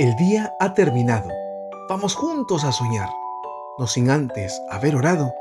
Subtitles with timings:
[0.00, 1.28] El día ha terminado.
[1.86, 3.10] Vamos juntos a soñar.
[3.76, 5.34] No sin antes haber orado.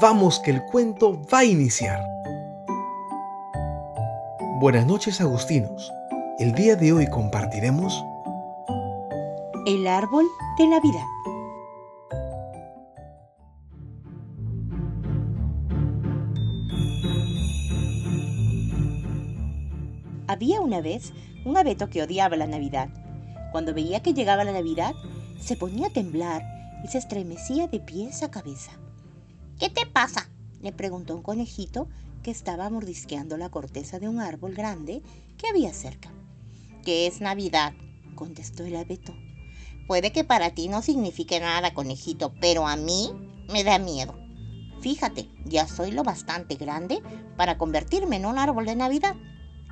[0.00, 2.04] Vamos que el cuento va a iniciar.
[4.58, 5.92] Buenas noches agustinos.
[6.40, 8.04] El día de hoy compartiremos
[9.64, 10.26] El árbol
[10.58, 11.06] de Navidad.
[20.26, 21.12] Había una vez
[21.44, 22.88] un abeto que odiaba la Navidad.
[23.52, 24.94] Cuando veía que llegaba la Navidad,
[25.40, 26.42] se ponía a temblar
[26.84, 28.72] y se estremecía de pies a cabeza.
[29.58, 30.28] ¿Qué te pasa?
[30.60, 31.88] le preguntó un conejito
[32.22, 35.02] que estaba mordisqueando la corteza de un árbol grande
[35.38, 36.12] que había cerca.
[36.84, 37.72] ¿Qué es Navidad?
[38.14, 39.14] contestó el abeto.
[39.86, 43.10] Puede que para ti no signifique nada, conejito, pero a mí
[43.50, 44.14] me da miedo.
[44.80, 47.02] Fíjate, ya soy lo bastante grande
[47.36, 49.16] para convertirme en un árbol de Navidad,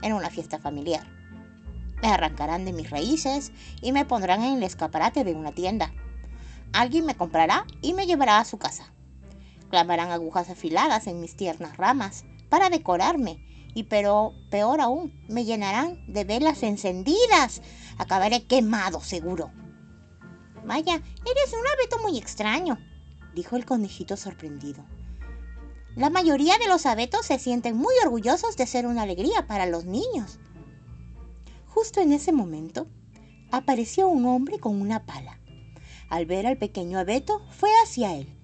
[0.02, 1.17] en una fiesta familiar.
[2.02, 5.92] Me arrancarán de mis raíces y me pondrán en el escaparate de una tienda.
[6.72, 8.92] Alguien me comprará y me llevará a su casa.
[9.70, 16.00] Clamarán agujas afiladas en mis tiernas ramas para decorarme y pero peor aún, me llenarán
[16.12, 17.62] de velas encendidas.
[17.98, 19.52] Acabaré quemado seguro.
[20.64, 22.78] Vaya, eres un abeto muy extraño,
[23.34, 24.84] dijo el conejito sorprendido.
[25.96, 29.84] La mayoría de los abetos se sienten muy orgullosos de ser una alegría para los
[29.84, 30.38] niños.
[31.80, 32.88] Justo en ese momento,
[33.52, 35.38] apareció un hombre con una pala.
[36.08, 38.36] Al ver al pequeño abeto, fue hacia él.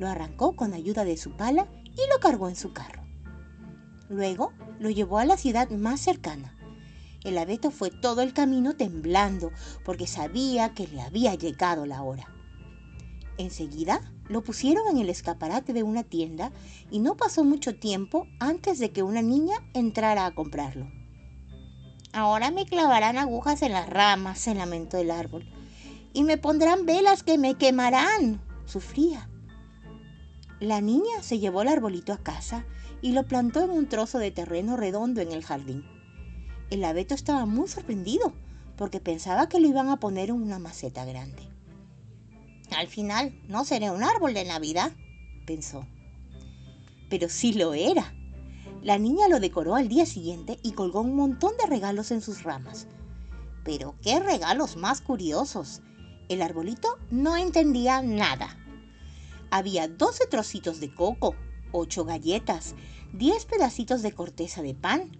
[0.00, 3.04] Lo arrancó con ayuda de su pala y lo cargó en su carro.
[4.08, 6.58] Luego lo llevó a la ciudad más cercana.
[7.22, 9.52] El abeto fue todo el camino temblando
[9.84, 12.26] porque sabía que le había llegado la hora.
[13.38, 16.50] Enseguida lo pusieron en el escaparate de una tienda
[16.90, 20.99] y no pasó mucho tiempo antes de que una niña entrara a comprarlo.
[22.12, 25.48] Ahora me clavarán agujas en las ramas, se lamentó el árbol,
[26.12, 29.28] y me pondrán velas que me quemarán, sufría.
[30.58, 32.66] La niña se llevó el arbolito a casa
[33.00, 35.84] y lo plantó en un trozo de terreno redondo en el jardín.
[36.68, 38.34] El abeto estaba muy sorprendido
[38.76, 41.48] porque pensaba que lo iban a poner en una maceta grande.
[42.76, 44.92] Al final no seré un árbol de Navidad,
[45.46, 45.86] pensó.
[47.08, 48.14] Pero sí lo era.
[48.82, 52.42] La niña lo decoró al día siguiente y colgó un montón de regalos en sus
[52.42, 52.86] ramas.
[53.64, 55.82] Pero qué regalos más curiosos.
[56.28, 58.56] El arbolito no entendía nada.
[59.50, 61.34] Había 12 trocitos de coco,
[61.72, 62.74] 8 galletas,
[63.12, 65.10] 10 pedacitos de corteza de pan,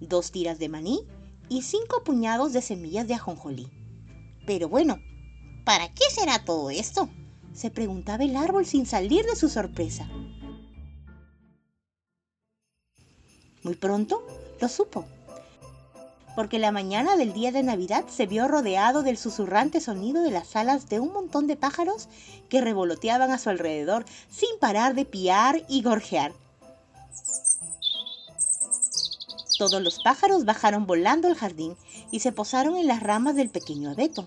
[0.00, 1.06] 2 tiras de maní
[1.48, 3.68] y 5 puñados de semillas de ajonjolí.
[4.46, 4.98] Pero bueno,
[5.64, 7.10] ¿para qué será todo esto?
[7.52, 10.08] se preguntaba el árbol sin salir de su sorpresa.
[13.70, 14.26] Muy pronto
[14.60, 15.04] lo supo,
[16.34, 20.56] porque la mañana del día de Navidad se vio rodeado del susurrante sonido de las
[20.56, 22.08] alas de un montón de pájaros
[22.48, 26.32] que revoloteaban a su alrededor sin parar de piar y gorjear.
[29.56, 31.76] Todos los pájaros bajaron volando al jardín
[32.10, 34.26] y se posaron en las ramas del pequeño abeto.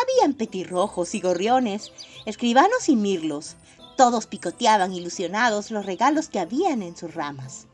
[0.00, 1.92] Habían petirrojos y gorriones,
[2.24, 3.56] escribanos y mirlos.
[3.98, 7.66] Todos picoteaban ilusionados los regalos que habían en sus ramas.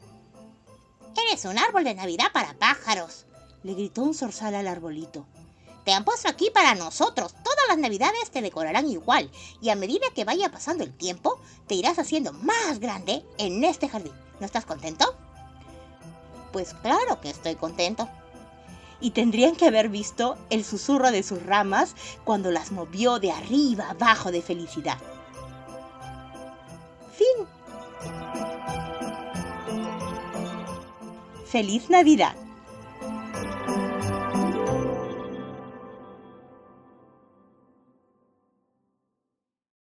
[1.16, 3.26] Eres un árbol de Navidad para pájaros,
[3.62, 5.26] le gritó un zorzal al arbolito.
[5.84, 7.34] Te han puesto aquí para nosotros.
[7.34, 9.30] Todas las navidades te decorarán igual
[9.60, 13.88] y a medida que vaya pasando el tiempo, te irás haciendo más grande en este
[13.88, 14.12] jardín.
[14.40, 15.14] ¿No estás contento?
[16.52, 18.08] Pues claro que estoy contento.
[19.00, 21.94] Y tendrían que haber visto el susurro de sus ramas
[22.24, 24.98] cuando las movió de arriba abajo de felicidad.
[27.12, 27.53] Fin.
[31.54, 32.43] ¡Feliz Navidad!